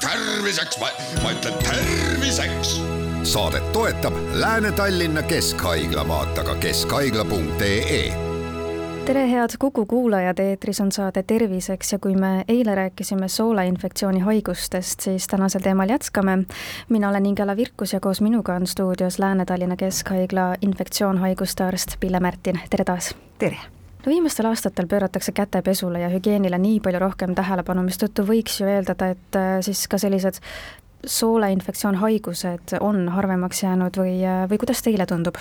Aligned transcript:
terviseks, 0.00 0.78
ma 1.22 1.30
ütlen 1.32 1.54
terviseks. 1.64 2.80
saadet 3.22 3.72
toetab 3.72 4.14
Lääne-Tallinna 4.32 5.22
Keskhaigla, 5.22 6.08
vaata 6.08 6.44
ka 6.44 6.54
keskhaigla.ee 6.54 8.30
tere, 9.04 9.30
head 9.30 9.50
Kuku 9.58 9.86
kuulajad, 9.86 10.38
eetris 10.38 10.80
on 10.80 10.92
saade 10.92 11.22
Terviseks 11.22 11.92
ja 11.92 11.98
kui 11.98 12.14
me 12.14 12.44
eile 12.48 12.74
rääkisime 12.74 13.28
sooleinfektsiooni 13.28 14.20
haigustest, 14.20 15.00
siis 15.00 15.26
tänasel 15.26 15.60
teemal 15.60 15.88
jätkame. 15.88 16.38
mina 16.88 17.08
olen 17.08 17.26
Ingela 17.26 17.56
Virkus 17.56 17.92
ja 17.92 18.00
koos 18.00 18.20
minuga 18.20 18.54
on 18.54 18.66
stuudios 18.66 19.18
Lääne-Tallinna 19.18 19.76
Keskhaigla 19.76 20.54
infektsioonhaiguste 20.62 21.64
arst 21.64 21.96
Pille 22.00 22.20
Märtin, 22.20 22.60
tere 22.70 22.84
taas! 22.84 23.14
tere! 23.38 23.79
No 24.00 24.12
viimastel 24.12 24.48
aastatel 24.50 24.88
pööratakse 24.90 25.32
kätepesule 25.36 26.00
ja 26.00 26.10
hügieenile 26.12 26.58
nii 26.58 26.80
palju 26.84 27.02
rohkem 27.02 27.34
tähelepanu, 27.38 27.84
mistõttu 27.86 28.24
võiks 28.28 28.60
ju 28.60 28.68
eeldada, 28.70 29.12
et 29.14 29.38
äh, 29.38 29.56
siis 29.64 29.86
ka 29.90 30.00
sellised 30.00 30.40
sooleinfektsioonhaigused 31.06 32.76
on 32.80 33.08
harvemaks 33.14 33.64
jäänud 33.64 33.96
või, 34.00 34.20
äh, 34.24 34.44
või 34.50 34.60
kuidas 34.62 34.84
teile 34.86 35.08
tundub? 35.08 35.40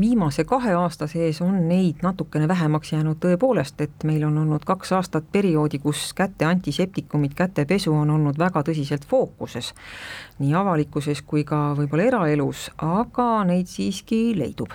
Viimase 0.00 0.44
kahe 0.48 0.72
aasta 0.72 1.06
sees 1.06 1.42
on 1.44 1.68
neid 1.68 2.00
natukene 2.02 2.48
vähemaks 2.48 2.92
jäänud 2.92 3.18
tõepoolest, 3.20 3.80
et 3.84 4.04
meil 4.08 4.24
on 4.24 4.38
olnud 4.40 4.64
kaks 4.64 4.92
aastat 4.96 5.28
perioodi, 5.32 5.78
kus 5.82 6.14
käte 6.16 6.48
antiseptikumid, 6.48 7.34
kätepesu 7.36 7.92
on 7.92 8.10
olnud 8.10 8.38
väga 8.40 8.62
tõsiselt 8.64 9.04
fookuses. 9.08 9.74
nii 10.38 10.54
avalikkuses 10.54 11.22
kui 11.22 11.44
ka 11.44 11.74
võib-olla 11.76 12.08
eraelus, 12.08 12.70
aga 12.78 13.44
neid 13.44 13.68
siiski 13.68 14.32
leidub 14.38 14.72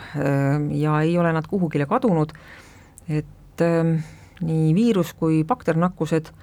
ja 0.70 1.02
ei 1.02 1.18
ole 1.18 1.34
nad 1.34 1.48
kuhugile 1.48 1.86
kadunud, 1.90 2.34
et 3.10 3.62
ähm, 3.62 3.98
nii 4.42 4.74
viirus 4.76 5.14
kui 5.14 5.44
bakternakkused 5.44 6.34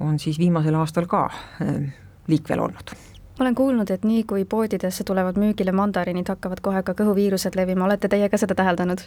on 0.00 0.18
siis 0.18 0.38
viimasel 0.38 0.74
aastal 0.74 1.08
ka 1.08 1.30
ähm, 1.62 1.92
liikvel 2.28 2.60
olnud 2.60 3.15
ma 3.38 3.44
olen 3.44 3.54
kuulnud, 3.54 3.90
et 3.90 4.04
nii 4.04 4.24
kui 4.24 4.44
poodidesse 4.48 5.04
tulevad 5.04 5.38
müügile 5.40 5.72
mandariinid, 5.76 6.28
hakkavad 6.32 6.62
kohe 6.64 6.82
ka 6.82 6.94
kõhuviirused 6.96 7.56
levima, 7.58 7.84
olete 7.84 8.08
teie 8.08 8.28
ka 8.32 8.40
seda 8.40 8.56
täheldanud? 8.58 9.06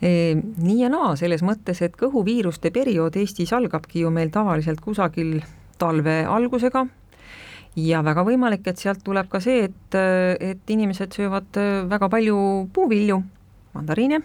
nii 0.00 0.78
ja 0.80 0.88
naa, 0.88 1.12
selles 1.20 1.42
mõttes, 1.44 1.82
et 1.84 1.96
kõhuviiruste 2.00 2.72
periood 2.72 3.16
Eestis 3.20 3.52
algabki 3.52 4.00
ju 4.00 4.10
meil 4.10 4.32
tavaliselt 4.32 4.80
kusagil 4.80 5.42
talve 5.78 6.22
algusega. 6.24 6.86
Ja 7.76 8.00
väga 8.02 8.24
võimalik, 8.26 8.64
et 8.66 8.80
sealt 8.80 9.04
tuleb 9.04 9.28
ka 9.30 9.38
see, 9.44 9.68
et, 9.68 9.96
et 10.40 10.72
inimesed 10.74 11.12
söövad 11.14 11.60
väga 11.92 12.08
palju 12.10 12.40
puuvilju, 12.74 13.20
mandariine 13.76 14.22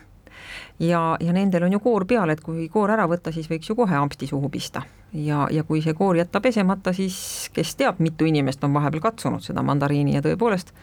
ja, 0.79 1.17
ja 1.19 1.33
nendel 1.33 1.63
on 1.67 1.75
ju 1.77 1.79
koor 1.79 2.05
peal, 2.09 2.29
et 2.29 2.41
kui 2.43 2.67
koor 2.69 2.91
ära 2.95 3.07
võtta, 3.09 3.33
siis 3.35 3.49
võiks 3.51 3.69
ju 3.69 3.75
kohe 3.75 3.95
ampsti 3.95 4.27
suhu 4.27 4.49
pista. 4.49 4.81
ja, 5.13 5.47
ja 5.52 5.63
kui 5.63 5.81
see 5.81 5.93
koor 5.93 6.17
jätta 6.17 6.41
pesemata, 6.41 6.93
siis 6.93 7.49
kes 7.53 7.75
teab, 7.75 7.99
mitu 7.99 8.25
inimest 8.25 8.63
on 8.63 8.73
vahepeal 8.73 9.02
katsunud 9.09 9.43
seda 9.43 9.63
mandariini 9.63 10.17
ja 10.17 10.21
tõepoolest, 10.25 10.73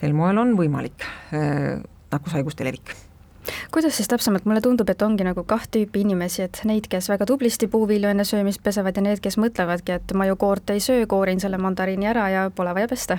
sel 0.00 0.12
moel 0.12 0.38
on 0.38 0.56
võimalik 0.58 1.06
äh, 1.32 1.82
nakkushaiguste 2.12 2.64
levik 2.64 2.94
kuidas 3.72 3.96
siis 3.96 4.08
täpsemalt, 4.08 4.44
mulle 4.48 4.60
tundub, 4.64 4.88
et 4.88 5.02
ongi 5.02 5.24
nagu 5.26 5.44
kaht 5.44 5.68
tüüpi 5.74 6.00
inimesi, 6.04 6.46
et 6.46 6.60
neid, 6.64 6.86
kes 6.88 7.10
väga 7.12 7.26
tublisti 7.28 7.68
puuvilju 7.68 8.08
enne 8.08 8.24
söömist 8.24 8.62
pesevad 8.64 8.96
ja 8.96 9.04
need, 9.04 9.20
kes 9.24 9.36
mõtlevadki, 9.40 9.98
et 9.98 10.14
ma 10.16 10.24
ju 10.28 10.36
koort 10.40 10.70
ei 10.72 10.80
söö, 10.80 11.04
koorin 11.10 11.42
selle 11.42 11.60
mandariini 11.60 12.08
ära 12.08 12.28
ja 12.32 12.46
pole 12.54 12.74
vaja 12.74 12.88
pesta. 12.88 13.18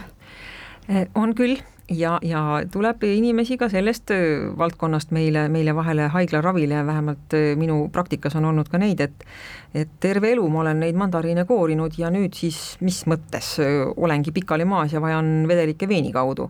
Äh, 0.89 1.05
on 1.15 1.35
küll 1.37 1.61
ja, 1.89 2.15
ja 2.23 2.41
tuleb 2.71 3.03
inimesi 3.07 3.57
ka 3.57 3.69
sellest 3.69 4.11
valdkonnast 4.57 5.11
meile, 5.15 5.47
meile 5.51 5.75
vahele 5.75 6.07
haiglaravile, 6.13 6.81
vähemalt 6.85 7.35
minu 7.59 7.85
praktikas 7.93 8.35
on 8.39 8.45
olnud 8.51 8.69
ka 8.71 8.81
neid, 8.81 9.01
et 9.01 9.25
et 9.75 9.91
terve 9.99 10.31
elu 10.31 10.45
ma 10.49 10.61
olen 10.61 10.79
neid 10.85 10.95
mandariine 10.95 11.43
koorinud 11.45 11.97
ja 11.99 12.09
nüüd 12.13 12.37
siis 12.37 12.77
mis 12.79 13.01
mõttes 13.11 13.57
olengi 13.97 14.31
pikali 14.31 14.65
maas 14.65 14.93
ja 14.95 15.01
vajan 15.03 15.49
vedelikke 15.49 15.89
veeni 15.89 16.13
kaudu. 16.15 16.49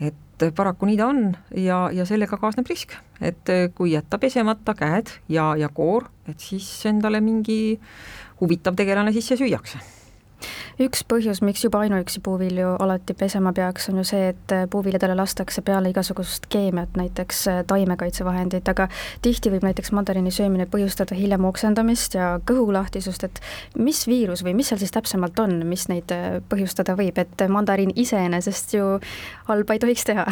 et 0.00 0.46
paraku 0.54 0.86
nii 0.86 0.96
ta 0.98 1.06
on 1.06 1.36
ja, 1.56 1.88
ja 1.92 2.06
sellega 2.06 2.36
kaasneb 2.36 2.66
risk, 2.66 2.94
et 3.20 3.50
kui 3.74 3.92
jätta 3.92 4.18
pesemata 4.18 4.74
käed 4.74 5.10
ja, 5.28 5.54
ja 5.56 5.68
koor, 5.68 6.08
et 6.28 6.40
siis 6.40 6.86
endale 6.86 7.20
mingi 7.20 7.78
huvitav 8.40 8.74
tegelane 8.74 9.12
sisse 9.12 9.36
süüakse 9.38 9.78
üks 10.82 11.04
põhjus, 11.06 11.40
miks 11.44 11.62
juba 11.64 11.82
ainuüksi 11.84 12.20
puuvilju 12.24 12.74
alati 12.82 13.14
pesema 13.18 13.52
peaks, 13.54 13.88
on 13.90 14.00
ju 14.00 14.04
see, 14.08 14.30
et 14.32 14.54
puuviljadele 14.70 15.14
lastakse 15.18 15.62
peale 15.62 15.92
igasugust 15.92 16.48
keemiat, 16.52 16.96
näiteks 16.98 17.42
äh, 17.50 17.60
taimekaitsevahendit, 17.70 18.68
aga 18.70 18.88
tihti 19.22 19.52
võib 19.54 19.66
näiteks 19.68 19.92
mandariini 19.94 20.32
söömine 20.34 20.66
põhjustada 20.70 21.16
hiljem 21.18 21.46
oksendamist 21.46 22.18
ja 22.18 22.34
kõhulahtisust, 22.48 23.28
et 23.28 23.40
mis 23.78 24.04
viirus 24.10 24.44
või 24.46 24.56
mis 24.58 24.72
seal 24.72 24.82
siis 24.82 24.94
täpsemalt 24.94 25.38
on, 25.44 25.60
mis 25.68 25.86
neid 25.92 26.10
äh, 26.14 26.40
põhjustada 26.50 26.96
võib, 26.98 27.18
et 27.22 27.46
mandariin 27.48 27.94
iseenesest 27.94 28.74
ju 28.78 28.90
halba 29.50 29.76
ei 29.76 29.82
tohiks 29.84 30.08
teha? 30.10 30.26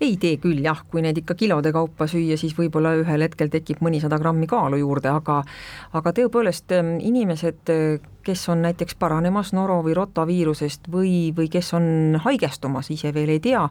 ei 0.00 0.14
tee 0.20 0.36
küll 0.38 0.62
jah, 0.62 0.84
kui 0.90 1.02
neid 1.02 1.18
ikka 1.18 1.34
kilode 1.38 1.72
kaupa 1.74 2.06
süüa, 2.10 2.38
siis 2.38 2.54
võib-olla 2.54 2.94
ühel 3.00 3.26
hetkel 3.26 3.50
tekib 3.50 3.82
mõnisada 3.82 4.20
grammi 4.22 4.46
kaalu 4.46 4.78
juurde, 4.78 5.10
aga 5.10 5.40
aga 5.98 6.14
tõepoolest 6.14 6.70
ähm, 6.76 6.94
inimesed, 7.02 7.74
kes 8.28 8.44
on 8.52 8.62
näiteks 8.66 8.96
paranemas 9.00 9.54
noro- 9.56 9.80
või 9.86 9.96
rotaviirusest 9.96 10.90
või, 10.92 11.32
või 11.36 11.48
kes 11.52 11.72
on 11.78 12.18
haigestumas, 12.24 12.90
ise 12.92 13.12
veel 13.16 13.32
ei 13.32 13.40
tea, 13.40 13.64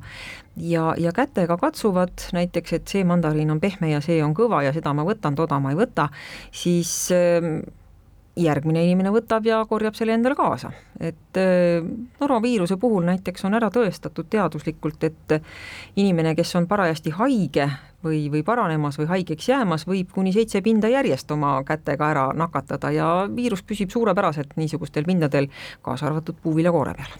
ja, 0.57 0.91
ja 0.97 1.13
kätega 1.13 1.59
katsuvad 1.61 2.29
näiteks, 2.33 2.77
et 2.79 2.93
see 2.93 3.05
mandariin 3.05 3.53
on 3.53 3.61
pehme 3.61 3.91
ja 3.93 4.01
see 4.01 4.17
on 4.25 4.33
kõva 4.37 4.63
ja 4.65 4.73
seda 4.73 4.95
ma 4.97 5.05
võtan, 5.07 5.37
toda 5.37 5.59
ma 5.61 5.73
ei 5.73 5.77
võta, 5.77 6.09
siis 6.51 6.93
ähm, 7.13 7.59
järgmine 8.37 8.83
inimene 8.85 9.11
võtab 9.13 9.45
ja 9.45 9.59
korjab 9.69 9.97
selle 9.97 10.15
endale 10.17 10.37
kaasa. 10.37 10.71
et 10.99 11.37
äh, 11.37 11.85
noroviiruse 12.19 12.77
puhul 12.81 13.05
näiteks 13.05 13.45
on 13.45 13.57
ära 13.57 13.69
tõestatud 13.73 14.29
teaduslikult, 14.29 15.03
et 15.03 15.37
inimene, 15.95 16.33
kes 16.35 16.55
on 16.55 16.67
parajasti 16.67 17.13
haige 17.19 17.69
või, 18.03 18.27
või 18.31 18.43
paranemas 18.43 18.99
või 18.99 19.09
haigeks 19.11 19.49
jäämas, 19.49 19.87
võib 19.87 20.11
kuni 20.13 20.33
seitse 20.33 20.61
pinda 20.61 20.91
järjest 20.91 21.31
oma 21.31 21.57
kätega 21.67 22.11
ära 22.11 22.27
nakatada 22.35 22.91
ja 22.91 23.07
viirus 23.35 23.63
püsib 23.63 23.93
suurepäraselt 23.93 24.57
niisugustel 24.57 25.07
pindadel, 25.07 25.49
kaasa 25.81 26.11
arvatud 26.11 26.37
puuviljakoore 26.43 26.93
peal 26.97 27.17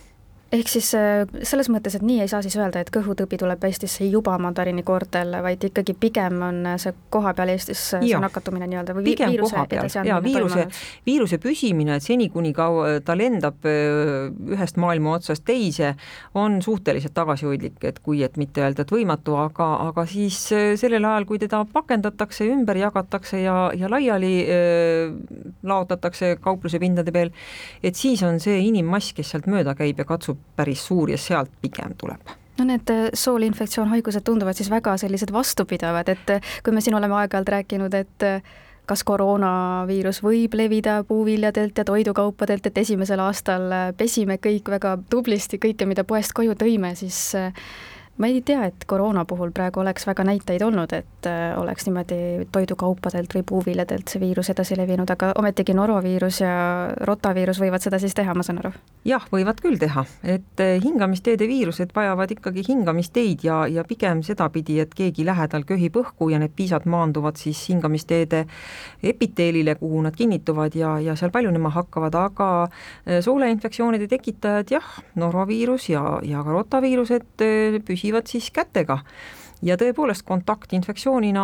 ehk 0.52 0.70
siis 0.72 0.90
äh, 0.96 1.26
selles 1.44 1.68
mõttes, 1.72 1.98
et 1.98 2.04
nii 2.06 2.22
ei 2.24 2.30
saa 2.32 2.40
siis 2.46 2.56
öelda, 2.56 2.80
et 2.84 2.92
kõhutõbi 2.94 3.40
tuleb 3.40 3.64
Eestisse 3.68 4.06
juba 4.08 4.38
mandariini 4.40 4.84
koortel, 4.88 5.34
vaid 5.44 5.64
ikkagi 5.68 5.96
pigem 6.00 6.40
on 6.46 6.62
see 6.80 6.94
kohapeal 7.14 7.52
Eestis 7.52 7.82
äh, 7.98 8.06
see 8.06 8.22
nakatumine 8.22 8.70
nii-öelda 8.72 8.96
või 8.96 9.10
pigem 9.10 9.34
viiruse 9.34 9.60
edasiandmine 9.66 10.24
viiruse, 10.24 10.68
viiruse 11.08 11.40
püsimine, 11.44 11.98
et 11.98 12.06
seni, 12.06 12.30
kuni 12.32 12.54
kaua 12.56 13.02
ta 13.06 13.18
lendab 13.20 13.68
äh, 13.68 14.30
ühest 14.56 14.80
maailma 14.80 15.18
otsast 15.18 15.44
teise, 15.48 15.94
on 16.38 16.62
suhteliselt 16.64 17.16
tagasihoidlik, 17.18 17.82
et 17.90 18.00
kui 18.06 18.24
et 18.24 18.40
mitte 18.40 18.64
öelda, 18.64 18.86
et 18.88 18.96
võimatu, 18.96 19.36
aga, 19.42 19.70
aga 19.90 20.08
siis 20.08 20.40
sellel 20.80 21.04
ajal, 21.04 21.28
kui 21.28 21.42
teda 21.44 21.64
pakendatakse, 21.74 22.48
ümber 22.48 22.80
jagatakse 22.80 23.42
ja, 23.44 23.58
ja 23.76 23.92
laiali 23.92 24.34
äh, 24.48 25.52
laotatakse 25.68 26.38
kaupluse 26.40 26.80
pindade 26.80 27.12
peal, 27.12 27.36
et 27.84 28.00
siis 28.00 28.24
on 28.24 28.40
see 28.44 28.62
inimmass, 28.70 29.12
kes 29.18 29.36
sealt 29.36 29.52
mööda 29.52 29.76
käib 29.76 30.00
ja 30.00 30.08
katsub 30.08 30.37
päris 30.56 30.86
suur 30.88 31.10
ja 31.12 31.18
sealt 31.18 31.52
pigem 31.62 31.96
tuleb. 31.98 32.36
No 32.58 32.66
need 32.66 32.90
äh, 32.90 33.10
soolinfektsioonhaigused 33.14 34.26
tunduvad 34.26 34.58
siis 34.58 34.70
väga 34.74 34.96
sellised 34.98 35.34
vastupidavad, 35.34 36.10
et 36.10 36.30
äh, 36.34 36.56
kui 36.66 36.74
me 36.74 36.82
siin 36.82 36.98
oleme 36.98 37.14
aeg-ajalt 37.20 37.52
rääkinud, 37.54 37.94
et 37.94 38.26
äh, 38.26 38.42
kas 38.90 39.04
koroonaviirus 39.04 40.24
võib 40.24 40.56
levida 40.58 41.02
puuviljadelt 41.08 41.78
ja 41.78 41.86
toidukaupadelt, 41.86 42.66
et 42.66 42.78
esimesel 42.82 43.20
aastal 43.20 43.68
pesime 44.00 44.40
kõik 44.42 44.72
väga 44.72 44.96
tublisti 45.10 45.60
kõike, 45.60 45.86
mida 45.86 46.08
poest 46.08 46.34
koju 46.34 46.56
tõime, 46.56 46.94
siis 46.96 47.36
ma 48.18 48.28
ei 48.28 48.42
tea, 48.42 48.66
et 48.66 48.86
koroona 48.90 49.26
puhul 49.30 49.52
praegu 49.54 49.82
oleks 49.84 50.08
väga 50.08 50.24
näiteid 50.26 50.64
olnud, 50.66 50.94
et 50.98 51.28
äh, 51.30 51.54
oleks 51.60 51.86
niimoodi 51.86 52.48
toidukaupadelt 52.52 53.36
või 53.38 53.44
puuviljadelt 53.46 54.10
see 54.10 54.22
viirus 54.22 54.50
edasi 54.54 54.78
levinud, 54.78 55.10
aga 55.14 55.32
ometigi 55.38 55.76
noroviirus 55.78 56.42
ja 56.42 56.54
rotaviirus 57.10 57.62
võivad 57.62 57.84
seda 57.86 58.00
siis 58.02 58.18
teha, 58.18 58.34
ma 58.34 58.46
saan 58.46 58.62
aru? 58.64 58.74
jah, 59.08 59.24
võivad 59.32 59.62
küll 59.64 59.78
teha, 59.82 60.04
et 60.26 60.64
äh, 60.64 60.78
hingamisteede 60.84 61.48
viirused 61.50 61.94
vajavad 61.96 62.34
ikkagi 62.34 62.66
hingamisteid 62.68 63.46
ja, 63.46 63.60
ja 63.70 63.86
pigem 63.88 64.24
sedapidi, 64.26 64.80
et 64.82 64.98
keegi 64.98 65.26
lähedal 65.28 65.68
köhib 65.70 66.02
õhku 66.02 66.32
ja 66.34 66.42
need 66.42 66.56
piisad 66.58 66.90
maanduvad 66.90 67.38
siis 67.38 67.62
hingamisteede 67.70 68.46
epiteelile, 69.04 69.78
kuhu 69.78 70.02
nad 70.08 70.18
kinnituvad 70.18 70.76
ja, 70.76 70.98
ja 71.04 71.16
seal 71.20 71.32
paljunema 71.32 71.70
hakkavad, 71.78 72.18
aga 72.18 72.50
äh, 72.66 73.22
sooleinfektsioonide 73.22 74.10
tekitajad 74.10 74.74
jah, 74.74 74.90
noroviirus 75.16 75.92
ja, 75.94 76.04
ja 76.26 76.42
ka 76.42 76.58
rotaviirused 76.58 77.46
püsivad 77.86 78.07
püsivad 78.08 78.28
siis 78.32 78.50
kätega 78.52 79.02
ja 79.62 79.76
tõepoolest 79.78 80.24
kontaktinfektsioonina 80.26 81.44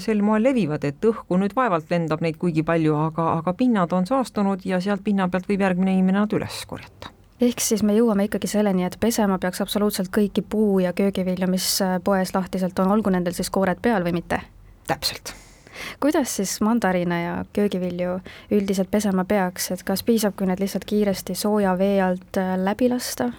sel 0.00 0.22
moel 0.22 0.42
levivad, 0.42 0.84
et 0.84 1.04
õhku 1.04 1.36
nüüd 1.38 1.54
vaevalt 1.54 1.90
lendab 1.90 2.22
neid 2.24 2.38
kuigi 2.40 2.64
palju, 2.64 2.94
aga, 3.10 3.34
aga 3.38 3.52
pinnad 3.52 3.92
on 3.92 4.06
saastunud 4.06 4.64
ja 4.64 4.80
sealt 4.80 5.04
pinna 5.04 5.28
pealt 5.28 5.48
võib 5.48 5.60
järgmine 5.60 5.92
inimene 5.92 6.24
nad 6.24 6.32
üles 6.32 6.64
korjata 6.66 7.12
ehk 7.44 7.60
siis 7.60 7.82
me 7.82 7.92
jõuame 7.96 8.28
ikkagi 8.28 8.48
selleni, 8.48 8.86
et 8.86 8.96
pesema 9.00 9.38
peaks 9.38 9.60
absoluutselt 9.60 10.08
kõiki 10.08 10.42
puu- 10.42 10.80
ja 10.80 10.92
köögivilju, 10.92 11.48
mis 11.50 11.66
poes 12.04 12.34
lahtiselt 12.34 12.78
on, 12.78 12.92
olgu 12.94 13.10
nendel 13.10 13.36
siis 13.36 13.50
koored 13.50 13.82
peal 13.82 14.06
või 14.06 14.20
mitte? 14.22 14.40
täpselt 14.88 15.34
kuidas 16.00 16.36
siis 16.36 16.60
mandariine 16.60 17.22
ja 17.22 17.44
köögivilju 17.52 18.18
üldiselt 18.50 18.90
pesema 18.90 19.24
peaks, 19.24 19.70
et 19.70 19.82
kas 19.82 20.02
piisab, 20.02 20.36
kui 20.38 20.46
need 20.46 20.62
lihtsalt 20.62 20.84
kiiresti 20.88 21.34
sooja 21.34 21.74
vee 21.78 21.98
alt 22.02 22.38
äh, 22.40 22.54
läbi 22.58 22.88
lasta? 22.88 23.32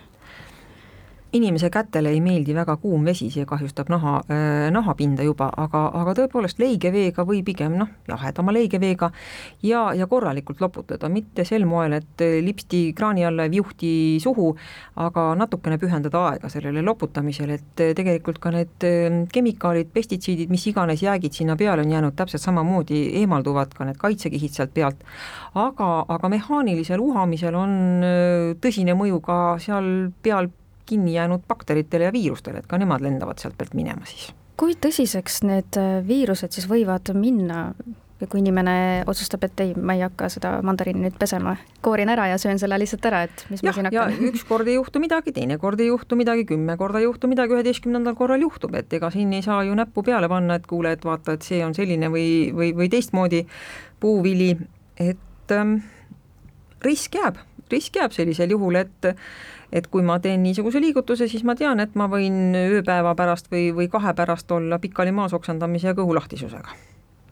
Inimese 1.36 1.70
kätele 1.74 2.12
ei 2.14 2.22
meeldi 2.24 2.56
väga 2.56 2.78
kuum 2.82 3.06
vesi, 3.06 3.30
see 3.34 3.46
kahjustab 3.48 3.90
naha 3.94 4.18
äh,, 4.30 4.70
nahapinda 4.74 5.26
juba, 5.26 5.50
aga, 5.58 5.86
aga 6.02 6.16
tõepoolest 6.20 6.60
leige 6.62 6.92
veega 6.94 7.26
või 7.28 7.42
pigem 7.46 7.76
noh, 7.80 7.92
jahedama 8.10 8.54
leige 8.56 8.80
veega 8.82 9.12
ja, 9.66 9.88
ja 9.98 10.08
korralikult 10.08 10.62
loputada, 10.64 11.10
mitte 11.12 11.46
sel 11.48 11.68
moel, 11.70 11.98
et 12.00 12.26
lipsti 12.46 12.88
kraani 12.98 13.26
alla 13.28 13.48
ja 13.48 13.54
viuhti 13.54 13.92
suhu, 14.24 14.52
aga 15.02 15.28
natukene 15.40 15.80
pühendada 15.82 16.24
aega 16.32 16.50
sellele 16.52 16.84
loputamisele, 16.86 17.60
et 17.60 17.86
tegelikult 17.98 18.40
ka 18.44 18.54
need 18.56 18.88
äh, 18.88 19.22
kemikaalid, 19.32 19.92
pestitsiidid, 19.96 20.52
mis 20.54 20.66
iganes 20.72 21.04
jäägid 21.06 21.36
sinna 21.36 21.58
peale 21.60 21.86
on 21.86 21.92
jäänud, 21.92 22.16
täpselt 22.18 22.44
samamoodi 22.44 23.06
eemalduvad 23.22 23.74
ka 23.76 23.88
need 23.88 24.00
kaitsekihid 24.02 24.56
sealt 24.56 24.74
pealt, 24.76 25.02
aga, 25.56 25.90
aga 26.16 26.32
mehaanilisel 26.38 27.04
uhamisel 27.04 27.58
on 27.60 27.80
äh, 28.04 28.54
tõsine 28.62 28.98
mõju 28.98 29.22
ka 29.26 29.40
seal 29.64 29.92
peal 30.24 30.52
kinni 30.86 31.16
jäänud 31.16 31.46
bakteritele 31.48 32.10
ja 32.10 32.14
viirustele, 32.14 32.62
et 32.62 32.68
ka 32.70 32.80
nemad 32.82 33.04
lendavad 33.06 33.42
sealt 33.42 33.58
pealt 33.58 33.76
minema 33.78 34.06
siis. 34.10 34.32
kui 34.58 34.78
tõsiseks 34.80 35.44
need 35.48 35.78
äh, 35.82 36.00
viirused 36.08 36.56
siis 36.56 36.68
võivad 36.72 37.12
minna, 37.18 37.70
kui 38.30 38.40
inimene 38.40 39.04
otsustab, 39.12 39.44
et 39.44 39.60
ei, 39.60 39.74
ma 39.76 39.96
ei 39.98 40.04
hakka 40.06 40.30
seda 40.32 40.54
mandariini 40.66 41.04
nüüd 41.04 41.18
pesema, 41.20 41.58
koorin 41.84 42.10
ära 42.14 42.30
ja 42.32 42.38
söön 42.40 42.60
selle 42.62 42.78
lihtsalt 42.80 43.06
ära, 43.10 43.26
et 43.28 43.44
mis 43.52 43.60
ja, 43.60 43.70
ma 43.70 43.74
siin 43.76 43.90
hakkan. 43.90 44.16
üks 44.30 44.46
kord 44.48 44.70
ei 44.72 44.78
juhtu 44.78 45.02
midagi, 45.04 45.34
teine 45.36 45.58
kord 45.62 45.84
ei 45.84 45.90
juhtu 45.90 46.18
midagi, 46.20 46.46
kümme 46.48 46.78
korda 46.80 47.02
ei 47.02 47.10
juhtu 47.10 47.28
midagi, 47.32 47.58
üheteistkümnendal 47.58 48.16
korral 48.16 48.46
juhtub, 48.46 48.78
et 48.80 48.94
ega 48.96 49.12
siin 49.14 49.34
ei 49.36 49.44
saa 49.46 49.62
ju 49.68 49.76
näppu 49.76 50.06
peale 50.08 50.30
panna, 50.32 50.56
et 50.60 50.70
kuule, 50.70 50.96
et 50.96 51.04
vaata, 51.06 51.36
et 51.36 51.48
see 51.48 51.60
on 51.66 51.76
selline 51.76 52.10
või, 52.14 52.30
või, 52.56 52.72
või 52.78 52.88
teistmoodi 52.94 53.44
puuvili, 54.00 54.54
et 54.96 55.56
ähm, 55.56 55.78
risk 56.86 57.20
jääb, 57.20 57.44
risk 57.72 57.96
jääb 58.02 58.16
sellisel 58.16 58.56
juhul, 58.56 58.82
et 58.82 59.12
et 59.76 59.88
kui 59.92 60.04
ma 60.06 60.20
teen 60.22 60.44
niisuguse 60.46 60.80
liigutuse, 60.80 61.28
siis 61.28 61.44
ma 61.44 61.56
tean, 61.58 61.82
et 61.84 61.96
ma 62.00 62.06
võin 62.08 62.56
ööpäeva 62.56 63.16
pärast 63.18 63.50
või, 63.52 63.72
või 63.76 63.90
kahe 63.92 64.14
pärast 64.16 64.52
olla 64.52 64.80
pikali 64.80 65.12
maas 65.12 65.34
oksendamise 65.34 65.90
ja 65.92 65.98
kõhulahtisusega 65.98 66.78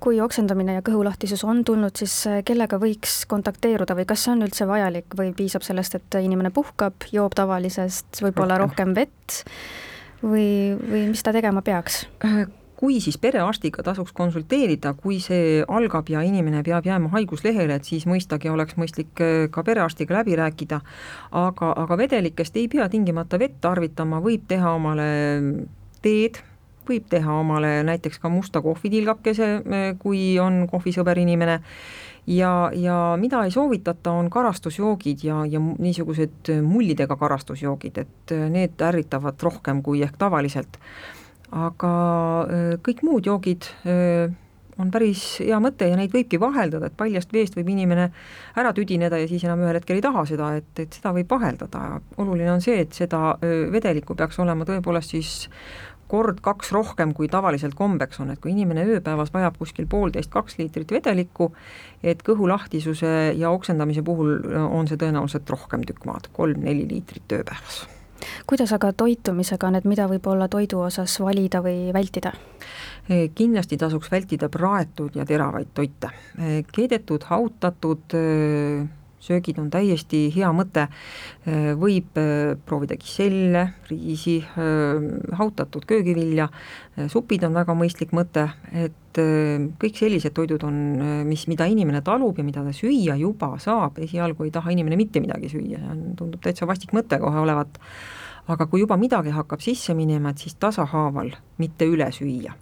kui 0.04 0.18
oksendamine 0.20 0.74
ja 0.76 0.84
kõhulahtisus 0.84 1.46
on 1.48 1.62
tulnud, 1.64 1.96
siis 1.96 2.12
äh, 2.28 2.42
kellega 2.44 2.76
võiks 2.82 3.22
kontakteeruda 3.32 3.96
või 3.96 4.04
kas 4.10 4.26
see 4.26 4.34
on 4.34 4.44
üldse 4.44 4.68
vajalik 4.68 5.16
või 5.16 5.32
piisab 5.38 5.64
sellest, 5.64 5.96
et 5.96 6.18
inimene 6.20 6.52
puhkab, 6.52 7.08
joob 7.16 7.38
tavalisest 7.40 8.20
võib-olla 8.26 8.58
rohkem 8.60 8.92
vett 8.98 9.40
või, 10.20 10.76
või 10.76 11.06
mis 11.14 11.24
ta 11.24 11.32
tegema 11.36 11.64
peaks? 11.64 12.04
Kui 12.84 12.98
siis 13.00 13.16
perearstiga 13.16 13.80
tasuks 13.80 14.12
konsulteerida, 14.12 14.92
kui 15.00 15.22
see 15.24 15.62
algab 15.72 16.10
ja 16.12 16.20
inimene 16.28 16.66
peab 16.68 16.84
jääma 16.84 17.14
haiguslehele, 17.14 17.78
et 17.80 17.88
siis 17.88 18.04
mõistagi 18.04 18.52
oleks 18.52 18.76
mõistlik 18.76 19.22
äh, 19.24 19.46
ka 19.48 19.64
perearstiga 19.64 20.18
läbi 20.18 20.36
rääkida, 20.36 20.82
aga, 21.32 21.70
aga 21.86 21.98
vedelikest 22.02 22.60
ei 22.60 22.68
pea 22.68 22.90
tingimata 22.92 23.40
vett 23.40 23.56
tarvitama, 23.64 24.20
võib 24.26 24.44
teha 24.52 24.76
omale 24.76 25.08
teed, 26.04 26.42
võib 26.90 27.08
teha 27.08 27.40
omale 27.40 27.78
näiteks 27.88 28.20
ka 28.20 28.28
musta 28.28 28.60
kohvitilgakese, 28.68 29.50
äh, 29.64 29.88
kui 30.04 30.34
on 30.44 30.66
kohvisõber 30.68 31.24
inimene, 31.24 31.62
ja, 32.28 32.70
ja 32.76 33.00
mida 33.16 33.48
ei 33.48 33.56
soovitata, 33.56 34.12
on 34.12 34.28
karastusjoogid 34.28 35.24
ja, 35.24 35.46
ja 35.48 35.64
niisugused 35.64 36.52
mullidega 36.68 37.16
karastusjoogid, 37.16 38.04
et 38.04 38.36
äh, 38.36 38.48
need 38.52 38.90
ärritavad 38.92 39.40
rohkem 39.40 39.80
kui 39.88 40.04
ehk 40.04 40.20
tavaliselt 40.20 40.84
aga 41.54 41.92
kõik 42.86 43.04
muud 43.06 43.28
joogid 43.30 43.68
on 44.82 44.90
päris 44.94 45.22
hea 45.44 45.60
mõte 45.62 45.88
ja 45.90 45.98
neid 45.98 46.14
võibki 46.14 46.40
vaheldada, 46.42 46.90
et 46.90 46.98
paljast 46.98 47.34
veest 47.34 47.58
võib 47.58 47.70
inimene 47.74 48.10
ära 48.58 48.74
tüdineda 48.76 49.20
ja 49.22 49.30
siis 49.30 49.46
enam 49.46 49.62
ühel 49.66 49.78
hetkel 49.78 50.00
ei 50.00 50.06
taha 50.06 50.26
seda, 50.30 50.50
et, 50.58 50.72
et 50.82 50.98
seda 50.98 51.14
võib 51.16 51.30
vaheldada. 51.30 52.02
oluline 52.18 52.52
on 52.56 52.64
see, 52.64 52.80
et 52.86 52.94
seda 52.98 53.36
vedelikku 53.42 54.18
peaks 54.18 54.40
olema 54.42 54.66
tõepoolest 54.66 55.14
siis 55.14 55.34
kord-kaks 56.14 56.70
rohkem, 56.76 57.14
kui 57.18 57.30
tavaliselt 57.32 57.74
kombeks 57.78 58.20
on, 58.22 58.34
et 58.34 58.42
kui 58.42 58.52
inimene 58.54 58.84
ööpäevas 58.86 59.32
vajab 59.34 59.58
kuskil 59.58 59.88
poolteist-kaks 59.90 60.60
liitrit 60.60 60.94
vedelikku, 60.94 61.50
et 62.04 62.22
kõhulahtisuse 62.26 63.34
ja 63.40 63.54
oksendamise 63.56 64.06
puhul 64.06 64.38
on 64.68 64.90
see 64.90 65.02
tõenäoliselt 65.02 65.50
rohkem 65.56 65.88
tükk 65.90 66.06
maad, 66.10 66.30
kolm-neli 66.36 66.86
liitrit 66.92 67.40
ööpäevas 67.40 67.84
kuidas 68.48 68.74
aga 68.74 68.94
toitumisega 68.94 69.68
on, 69.68 69.76
et 69.80 69.86
mida 69.90 70.08
võib-olla 70.08 70.48
toidu 70.52 70.80
osas 70.86 71.20
valida 71.20 71.62
või 71.64 71.94
vältida? 71.94 72.34
Eh, 73.10 73.30
kindlasti 73.36 73.78
tasuks 73.78 74.12
vältida 74.12 74.50
praetud 74.50 75.16
ja 75.16 75.26
teravaid 75.28 75.74
toite. 75.74 76.12
Eh, 76.40 76.62
keedetud, 76.72 77.26
hautatud 77.30 78.16
eh, 78.16 78.86
söögid 79.24 79.60
on 79.62 79.70
täiesti 79.72 80.26
hea 80.36 80.50
mõte, 80.56 80.88
võib 81.80 82.18
proovida 82.68 82.98
kiselle, 83.00 83.66
riisi, 83.90 84.38
hautatud 85.40 85.86
köögivilja, 85.88 86.50
supid 87.12 87.46
on 87.48 87.56
väga 87.56 87.76
mõistlik 87.78 88.12
mõte, 88.16 88.50
et 88.76 89.22
kõik 89.80 90.00
sellised 90.00 90.36
toidud 90.36 90.66
on, 90.68 90.82
mis, 91.30 91.46
mida 91.48 91.70
inimene 91.70 92.02
talub 92.04 92.38
ja 92.40 92.44
mida 92.44 92.66
ta 92.66 92.74
süüa 92.76 93.16
juba 93.22 93.54
saab, 93.64 94.02
esialgu 94.04 94.48
ei 94.48 94.52
taha 94.52 94.74
inimene 94.76 95.00
mitte 95.00 95.24
midagi 95.24 95.54
süüa, 95.54 95.80
see 95.80 95.94
on, 95.94 96.04
tundub 96.20 96.44
täitsa 96.44 96.68
vastik 96.68 96.92
mõte 96.98 97.22
kohe 97.22 97.46
olevat 97.46 97.80
aga 98.48 98.68
kui 98.68 98.82
juba 98.84 98.98
midagi 99.00 99.32
hakkab 99.34 99.64
sisse 99.64 99.96
minema, 99.96 100.34
et 100.34 100.44
siis 100.44 100.56
tasahaaval, 100.60 101.32
mitte 101.62 101.88
üle 101.88 102.10
süüa. 102.12 102.54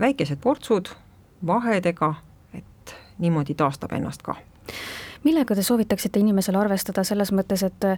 väikesed 0.00 0.38
portsud 0.40 0.88
vahedega, 1.46 2.14
et 2.54 2.94
niimoodi 3.18 3.54
taastab 3.54 3.92
ennast 3.92 4.22
ka. 4.22 4.36
Millega 5.24 5.54
te 5.54 5.62
soovitaksite 5.62 6.20
inimesel 6.20 6.56
arvestada 6.58 7.04
selles 7.04 7.32
mõttes, 7.32 7.62
et 7.66 7.88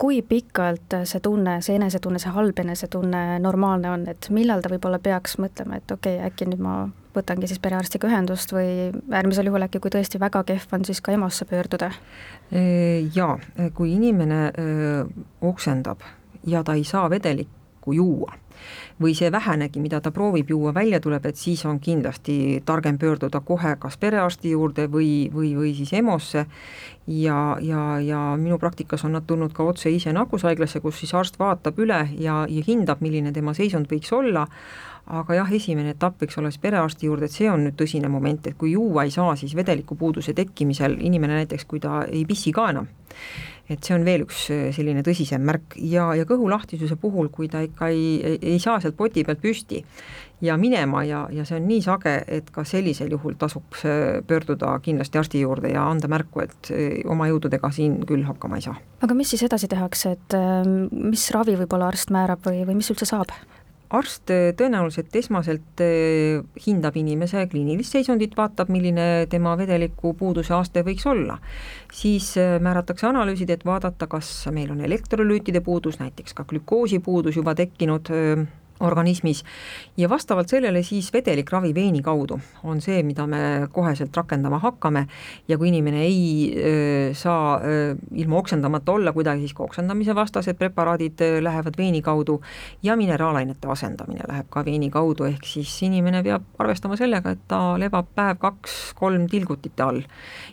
kui 0.00 0.22
pikalt 0.24 0.96
see 1.04 1.20
tunne, 1.20 1.58
see 1.64 1.76
enesetunne, 1.76 2.20
see 2.22 2.32
halb 2.32 2.62
enesetunne 2.62 3.38
normaalne 3.44 3.90
on, 3.90 4.06
et 4.08 4.30
millal 4.32 4.62
ta 4.64 4.72
võib-olla 4.72 5.00
peaks 5.02 5.36
mõtlema, 5.42 5.76
et 5.76 5.92
okei 5.92 6.16
okay,, 6.16 6.30
äkki 6.30 6.48
nüüd 6.48 6.62
ma 6.64 6.76
võtangi 7.14 7.50
siis 7.50 7.60
perearstiga 7.60 8.08
ühendust 8.08 8.54
või 8.54 8.88
äärmisel 9.10 9.50
juhul 9.50 9.66
äkki, 9.66 9.82
kui 9.82 9.92
tõesti 9.92 10.20
väga 10.22 10.44
kehv 10.48 10.76
on, 10.76 10.86
siis 10.88 11.02
ka 11.04 11.12
EMO-sse 11.12 11.44
pöörduda? 11.50 11.90
Jaa, 13.14 13.36
kui 13.74 13.92
inimene 13.98 14.42
öö, 14.50 15.04
oksendab 15.52 16.06
ja 16.46 16.64
ta 16.64 16.78
ei 16.78 16.84
saa 16.88 17.10
vedelikku 17.10 17.59
juua. 17.86 18.36
Või 19.00 19.14
see 19.16 19.30
vähenegi, 19.32 19.80
mida 19.80 20.00
ta 20.04 20.10
proovib 20.12 20.50
juua, 20.52 20.74
välja 20.76 21.00
tuleb, 21.00 21.24
et 21.26 21.36
siis 21.40 21.62
on 21.64 21.78
kindlasti 21.80 22.60
targem 22.68 22.98
pöörduda 23.00 23.40
kohe 23.40 23.72
kas 23.80 23.96
perearsti 23.96 24.52
juurde 24.52 24.84
või, 24.92 25.30
või, 25.32 25.54
või 25.56 25.72
siis 25.78 25.92
EMO-sse. 25.96 26.44
Ja, 27.10 27.56
ja, 27.64 27.84
ja 28.04 28.20
minu 28.36 28.58
praktikas 28.60 29.04
on 29.08 29.16
nad 29.16 29.24
tulnud 29.26 29.54
ka 29.56 29.64
otse 29.64 29.90
ise 29.90 30.12
nakkushaiglasse, 30.12 30.82
kus 30.84 31.00
siis 31.00 31.14
arst 31.16 31.40
vaatab 31.40 31.80
üle 31.80 32.02
ja, 32.18 32.44
ja 32.48 32.66
hindab, 32.66 33.00
milline 33.00 33.32
tema 33.32 33.56
seisund 33.56 33.88
võiks 33.90 34.12
olla, 34.12 34.44
aga 35.10 35.40
jah, 35.40 35.52
esimene 35.56 35.94
etapp 35.94 36.22
võiks 36.22 36.38
olla 36.38 36.50
siis 36.52 36.62
perearsti 36.62 37.08
juurde, 37.08 37.28
et 37.28 37.34
see 37.34 37.50
on 37.50 37.64
nüüd 37.66 37.78
tõsine 37.78 38.10
moment, 38.12 38.46
et 38.46 38.58
kui 38.58 38.74
juua 38.74 39.06
ei 39.06 39.14
saa, 39.14 39.34
siis 39.38 39.56
vedelikupuuduse 39.58 40.34
tekkimisel 40.38 40.98
inimene 41.00 41.40
näiteks, 41.42 41.66
kui 41.70 41.82
ta 41.82 42.04
ei 42.08 42.24
pissi 42.28 42.52
ka 42.54 42.68
enam, 42.74 42.88
et 43.70 43.86
see 43.86 43.94
on 43.94 44.06
veel 44.06 44.24
üks 44.26 44.46
äh, 44.54 44.64
selline 44.74 45.02
tõsisem 45.06 45.44
märk 45.46 45.76
ja, 45.90 46.10
ja 46.18 46.26
kõhulahtisuse 46.28 46.98
puhul, 47.00 47.30
kui 47.34 47.50
ta 47.50 47.62
ikka 47.66 47.90
ei, 47.94 48.18
ei, 48.18 48.40
ei 48.54 48.62
saa 48.62 48.80
sealt 48.82 48.98
poti 48.98 49.24
pealt 49.26 49.42
püsti 49.42 49.82
ja 50.44 50.56
minema 50.60 51.04
ja, 51.06 51.24
ja 51.34 51.44
see 51.46 51.58
on 51.60 51.68
nii 51.68 51.82
sage, 51.84 52.14
et 52.26 52.50
ka 52.54 52.64
sellisel 52.66 53.12
juhul 53.14 53.36
tasub 53.38 53.76
pöörduda 54.26 54.72
kindlasti 54.82 55.20
arsti 55.20 55.44
juurde 55.44 55.74
ja 55.74 55.84
anda 55.90 56.10
märku, 56.10 56.42
et 56.46 56.72
äh, 56.74 57.00
oma 57.10 57.28
jõududega 57.30 57.70
siin 57.74 58.00
küll 58.08 58.26
hakkama 58.26 58.58
ei 58.58 58.66
saa. 58.66 58.76
aga 59.06 59.16
mis 59.16 59.34
siis 59.34 59.46
edasi 59.46 59.70
tehakse, 59.70 60.16
et 60.18 60.38
ähm, 60.38 60.84
mis 61.10 61.30
ravi 61.34 61.58
võib-olla 61.60 61.90
arst 61.92 62.14
määrab 62.14 62.46
või, 62.46 62.64
või 62.68 62.80
mis 62.82 62.90
üldse 62.94 63.08
saab? 63.10 63.34
Arst 63.90 64.30
äh, 64.30 64.50
tõenäoliselt 64.58 65.14
esmaselt 65.18 65.82
äh, 65.82 66.40
hindab 66.66 66.96
inimese 67.00 67.42
kliinilist 67.50 67.96
seisundit, 67.96 68.36
vaatab, 68.38 68.70
milline 68.72 69.26
tema 69.30 69.56
vedeliku 69.58 70.14
puuduse 70.18 70.54
aste 70.54 70.84
võiks 70.86 71.06
olla. 71.10 71.38
siis 71.92 72.32
äh, 72.38 72.58
määratakse 72.62 73.08
analüüsid, 73.10 73.50
et 73.50 73.66
vaadata, 73.66 74.06
kas 74.06 74.30
meil 74.54 74.70
on 74.70 74.80
elektrolüütide 74.86 75.60
puudus, 75.66 75.98
näiteks 75.98 76.34
ka 76.34 76.44
glükoosi 76.44 77.00
puudus 77.02 77.36
juba 77.36 77.54
tekkinud 77.58 78.12
organismis. 78.80 79.44
Ja 79.96 80.08
vastavalt 80.08 80.48
sellele 80.48 80.82
siis 80.82 81.12
vedelikravi 81.12 81.74
veeni 81.74 82.02
kaudu 82.02 82.38
on 82.64 82.80
see, 82.80 83.02
mida 83.02 83.26
me 83.26 83.68
koheselt 83.72 84.16
rakendama 84.16 84.58
hakkame. 84.58 85.06
Ja 85.48 85.58
kui 85.58 85.68
inimene 85.68 86.02
ei 86.04 86.54
öö, 86.56 87.14
saa 87.14 87.60
öö, 87.64 87.94
ilma 88.14 88.38
oksendamata 88.38 88.92
olla 88.92 89.12
kuidagi, 89.12 89.44
siis 89.44 89.54
ka 89.54 89.64
oksendamise 89.64 90.14
vastased 90.14 90.58
preparaadid 90.58 91.20
öö, 91.20 91.42
lähevad 91.44 91.76
veeni 91.78 92.02
kaudu. 92.02 92.40
Ja 92.82 92.96
mineraalainete 92.96 93.68
asendamine 93.68 94.24
läheb 94.28 94.48
ka 94.50 94.64
veeni 94.64 94.90
kaudu, 94.90 95.28
ehk 95.28 95.44
siis 95.44 95.72
inimene 95.86 96.22
peab 96.24 96.46
arvestama 96.58 96.96
sellega, 96.96 97.34
et 97.36 97.44
ta 97.48 97.60
lebab 97.80 98.08
päev 98.14 98.40
kaks-kolm 98.40 99.28
tilgutite 99.30 99.82
all. 99.82 100.02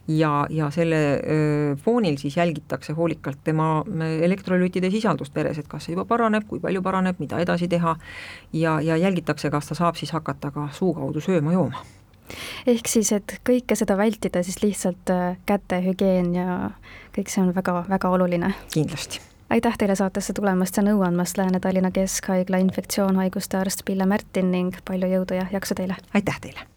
ja, 0.07 0.46
ja 0.50 0.69
selle 0.72 1.00
öö, 1.24 1.75
foonil 1.84 2.17
siis 2.17 2.38
jälgitakse 2.38 2.93
hoolikalt 2.93 3.39
tema 3.43 3.84
elektrolüütide 4.22 4.91
sisaldust 4.91 5.36
veres, 5.36 5.57
et 5.57 5.67
kas 5.67 5.86
see 5.86 5.96
juba 5.96 6.05
paraneb, 6.05 6.48
kui 6.48 6.60
palju 6.60 6.81
paraneb, 6.84 7.19
mida 7.19 7.39
edasi 7.43 7.67
teha 7.67 7.96
ja, 8.54 8.80
ja 8.82 8.98
jälgitakse, 8.98 9.52
kas 9.52 9.68
ta 9.68 9.76
saab 9.76 9.96
siis 9.96 10.12
hakata 10.12 10.52
ka 10.52 10.70
suu 10.74 10.94
kaudu 10.94 11.24
sööma-jooma 11.24 11.86
ehk 12.68 12.90
siis, 12.92 13.12
et 13.16 13.38
kõike 13.48 13.76
seda 13.80 13.98
vältida, 13.98 14.44
siis 14.44 14.60
lihtsalt 14.64 15.14
äh, 15.14 15.38
kätehügieen 15.48 16.34
ja 16.36 16.60
kõik 17.16 17.32
see 17.32 17.44
on 17.46 17.56
väga-väga 17.56 18.12
oluline. 18.12 18.54
kindlasti 18.74 19.24
aitäh 19.50 19.78
teile 19.78 19.96
saatesse 19.96 20.34
tulemast 20.34 20.78
ja 20.78 20.84
nõu 20.84 21.02
andmast, 21.08 21.38
Lääne-Tallinna 21.38 21.92
Keskhaigla 21.92 22.60
infektsioonhaiguste 22.64 23.58
arst 23.58 23.86
Pille 23.86 24.06
Märtin 24.06 24.52
ning 24.52 24.76
palju 24.86 25.08
jõudu 25.14 25.40
ja 25.40 25.48
jaksu 25.52 25.76
teile! 25.76 25.96
aitäh 26.14 26.42
teile! 26.42 26.68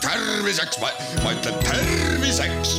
terviseks, 0.00 0.78
ma 0.80 1.32
ütlen 1.34 1.54
terviseks. 1.64 2.78